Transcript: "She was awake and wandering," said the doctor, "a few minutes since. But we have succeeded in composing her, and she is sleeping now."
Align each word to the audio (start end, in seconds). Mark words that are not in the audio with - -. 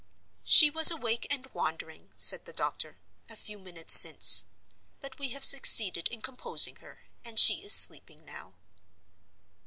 "She 0.43 0.71
was 0.71 0.89
awake 0.89 1.27
and 1.29 1.45
wandering," 1.53 2.09
said 2.15 2.45
the 2.45 2.53
doctor, 2.53 2.97
"a 3.29 3.35
few 3.35 3.59
minutes 3.59 3.93
since. 3.93 4.45
But 4.99 5.19
we 5.19 5.29
have 5.29 5.43
succeeded 5.43 6.07
in 6.07 6.23
composing 6.23 6.77
her, 6.77 7.03
and 7.23 7.37
she 7.39 7.63
is 7.63 7.71
sleeping 7.71 8.25
now." 8.25 8.55